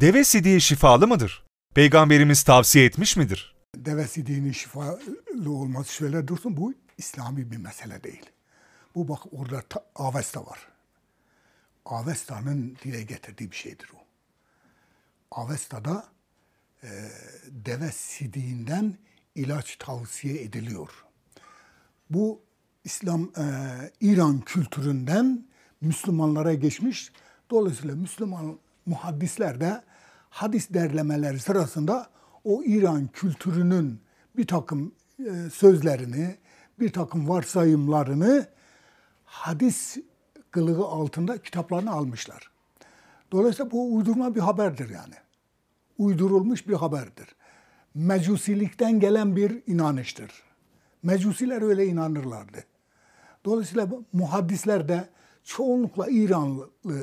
Deve 0.00 0.24
sidiği 0.24 0.60
şifalı 0.60 1.06
mıdır? 1.06 1.44
Peygamberimiz 1.74 2.42
tavsiye 2.42 2.84
etmiş 2.84 3.16
midir? 3.16 3.56
Deve 3.76 4.06
sidiğinin 4.06 4.52
şifalı 4.52 5.00
olması 5.46 5.92
şöyle 5.92 6.28
dursun 6.28 6.56
bu 6.56 6.74
İslami 6.98 7.50
bir 7.50 7.56
mesele 7.56 8.02
değil. 8.02 8.30
Bu 8.94 9.08
bak 9.08 9.20
orada 9.32 9.62
ta, 9.62 9.86
Avesta 9.94 10.46
var. 10.46 10.68
Avesta'nın 11.84 12.76
dile 12.84 13.02
getirdiği 13.02 13.50
bir 13.50 13.56
şeydir 13.56 13.90
o. 13.94 13.98
Avesta'da 15.30 16.08
e, 16.82 16.88
deve 17.50 17.92
sidiğinden 17.92 18.98
ilaç 19.34 19.76
tavsiye 19.76 20.42
ediliyor. 20.42 21.04
Bu 22.10 22.42
İslam 22.84 23.22
e, 23.22 23.44
İran 24.00 24.40
kültüründen 24.40 25.46
Müslümanlara 25.80 26.54
geçmiş. 26.54 27.12
Dolayısıyla 27.50 27.96
Müslüman 27.96 28.58
muhaddisler 28.86 29.60
de 29.60 29.82
hadis 30.30 30.70
derlemeleri 30.70 31.38
sırasında 31.38 32.06
o 32.44 32.62
İran 32.62 33.06
kültürünün 33.06 34.00
bir 34.36 34.46
takım 34.46 34.92
e, 35.18 35.50
sözlerini, 35.50 36.36
bir 36.80 36.92
takım 36.92 37.28
varsayımlarını 37.28 38.46
hadis 39.24 39.96
kılığı 40.50 40.84
altında 40.84 41.42
kitaplarını 41.42 41.90
almışlar. 41.90 42.50
Dolayısıyla 43.32 43.70
bu 43.70 43.94
uydurma 43.94 44.34
bir 44.34 44.40
haberdir 44.40 44.88
yani. 44.88 45.14
Uydurulmuş 45.98 46.68
bir 46.68 46.74
haberdir. 46.74 47.36
Mecusilikten 47.94 49.00
gelen 49.00 49.36
bir 49.36 49.62
inanıştır. 49.66 50.42
Mecusiler 51.02 51.62
öyle 51.62 51.86
inanırlardı. 51.86 52.64
Dolayısıyla 53.44 53.88
muhaddisler 54.12 54.88
de 54.88 55.08
çoğunlukla 55.46 56.06
İranlı 56.10 56.70
e, 56.86 56.96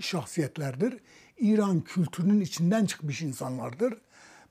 şahsiyetlerdir. 0.00 1.00
İran 1.38 1.80
kültürünün 1.80 2.40
içinden 2.40 2.86
çıkmış 2.86 3.22
insanlardır. 3.22 3.94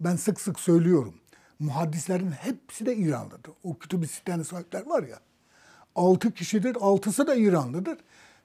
Ben 0.00 0.16
sık 0.16 0.40
sık 0.40 0.60
söylüyorum. 0.60 1.14
Muhaddislerin 1.58 2.30
hepsi 2.30 2.86
de 2.86 2.96
İranlıdır. 2.96 3.52
O 3.62 3.78
kütüb-i 3.78 4.06
sittenin 4.06 4.42
sahipler 4.42 4.86
var 4.86 5.02
ya. 5.02 5.20
Altı 5.94 6.32
kişidir, 6.32 6.76
altısı 6.80 7.26
da 7.26 7.34
İranlıdır. 7.34 7.98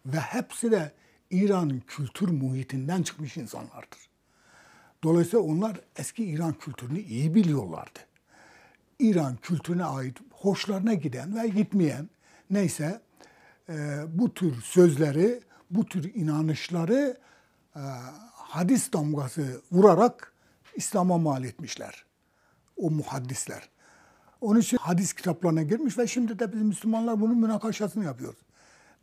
Ve 0.06 0.18
hepsi 0.18 0.72
de 0.72 0.92
İran 1.30 1.80
kültür 1.88 2.30
muhitinden 2.30 3.04
çıkmış 3.04 3.38
insanlardır. 3.38 4.10
Dolayısıyla 5.04 5.46
onlar 5.46 5.82
eski 5.96 6.26
İran 6.26 6.54
kültürünü 6.54 7.00
iyi 7.00 7.36
biliyorlardı. 7.36 8.00
İran 9.00 9.36
kültürüne 9.36 9.86
ait 9.86 10.18
hoşlarına 10.32 10.94
giden 10.94 11.36
ve 11.36 11.48
gitmeyen 11.48 12.10
neyse 12.50 13.02
bu 14.08 14.34
tür 14.34 14.62
sözleri, 14.62 15.42
bu 15.72 15.86
tür 15.86 16.14
inanışları 16.14 17.18
e, 17.76 17.82
hadis 18.34 18.94
damgası 18.94 19.62
vurarak 19.72 20.34
İslam'a 20.76 21.18
mal 21.18 21.44
etmişler. 21.44 22.06
O 22.78 22.92
muhaddisler. 22.92 23.70
Onun 24.42 24.60
için 24.60 24.78
hadis 24.78 25.14
kitaplarına 25.14 25.64
girmiş 25.64 25.98
ve 25.98 26.08
şimdi 26.08 26.40
de 26.40 26.54
biz 26.54 26.62
Müslümanlar 26.62 27.22
bunun 27.22 27.38
münakaşasını 27.38 28.06
yapıyoruz. 28.06 28.40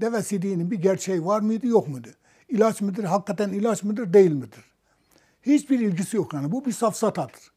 Deve 0.00 0.22
sidiğinin 0.22 0.70
bir 0.70 0.78
gerçeği 0.78 1.24
var 1.24 1.40
mıydı 1.40 1.66
yok 1.66 1.88
muydu? 1.88 2.08
İlaç 2.48 2.80
mıdır, 2.80 3.04
hakikaten 3.04 3.48
ilaç 3.48 3.82
mıdır, 3.82 4.12
değil 4.12 4.32
midir? 4.32 4.64
Hiçbir 5.42 5.80
ilgisi 5.80 6.16
yok 6.16 6.34
yani. 6.34 6.52
Bu 6.52 6.64
bir 6.66 6.72
safsatadır. 6.72 7.52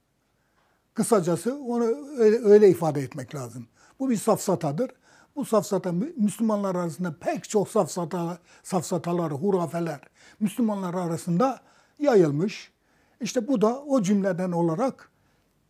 Kısacası 0.94 1.56
onu 1.56 1.84
öyle, 2.18 2.38
öyle 2.38 2.70
ifade 2.70 3.02
etmek 3.02 3.36
lazım. 3.36 3.68
Bu 4.00 4.10
bir 4.10 4.18
safsatadır. 4.18 4.92
Bu 5.36 5.46
safsata 5.46 5.92
Müslümanlar 6.18 6.76
arasında 6.76 7.16
pek 7.20 7.50
çok 7.50 7.70
safsata, 7.70 8.38
safsatalar, 8.64 9.32
hurafeler 9.32 10.00
Müslümanlar 10.40 10.94
arasında 10.94 11.62
yayılmış. 12.00 12.72
İşte 13.22 13.48
bu 13.48 13.62
da 13.62 13.82
o 13.82 14.02
cümleden 14.02 14.52
olarak 14.52 15.12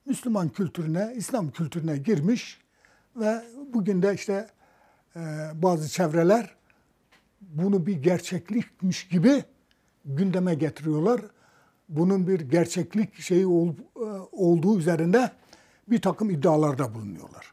Müslüman 0.05 0.49
kültürüne, 0.49 1.13
İslam 1.15 1.51
kültürüne 1.51 1.97
girmiş 1.97 2.61
ve 3.15 3.43
bugün 3.73 4.01
de 4.01 4.13
işte 4.13 4.47
e, 5.15 5.19
bazı 5.53 5.89
çevreler 5.89 6.55
bunu 7.41 7.85
bir 7.85 7.97
gerçeklikmiş 7.97 9.07
gibi 9.07 9.43
gündeme 10.05 10.55
getiriyorlar. 10.55 11.21
Bunun 11.89 12.27
bir 12.27 12.39
gerçeklik 12.39 13.21
şeyi 13.21 13.47
ol, 13.47 13.73
e, 13.95 13.99
olduğu 14.31 14.79
üzerinde 14.79 15.31
bir 15.87 16.01
takım 16.01 16.29
iddialarda 16.29 16.93
bulunuyorlar. 16.93 17.50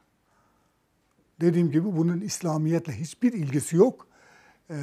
Dediğim 1.40 1.70
gibi 1.70 1.96
bunun 1.96 2.20
İslamiyetle 2.20 2.92
hiçbir 2.92 3.32
ilgisi 3.32 3.76
yok. 3.76 4.06
E, 4.70 4.76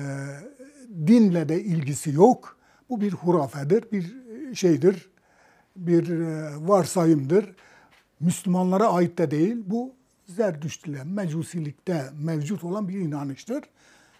dinle 1.07 1.49
de 1.49 1.63
ilgisi 1.63 2.11
yok. 2.11 2.57
Bu 2.89 3.01
bir 3.01 3.11
hurafedir, 3.11 3.91
bir 3.91 4.15
şeydir, 4.55 5.09
bir 5.75 6.09
e, 6.09 6.51
varsayımdır. 6.67 7.55
Müslümanlara 8.19 8.87
ait 8.87 9.17
de 9.17 9.31
değil. 9.31 9.57
Bu 9.65 9.93
Zerdüştü'yle, 10.25 11.03
Mecusilikte 11.03 12.03
mevcut 12.19 12.63
olan 12.63 12.87
bir 12.87 12.99
inanıştır. 12.99 13.63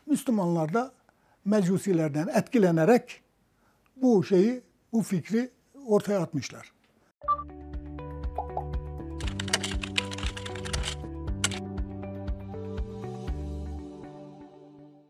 Müslümanlar 0.06 0.74
da 0.74 0.92
Mecusilerden 1.46 2.28
etkilenerek 2.28 3.22
bu 3.96 4.24
şeyi, 4.24 4.62
bu 4.94 5.02
fikri 5.02 5.52
ortaya 5.88 6.20
atmışlar. 6.20 6.75